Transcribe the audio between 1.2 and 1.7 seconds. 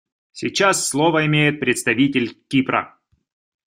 имеет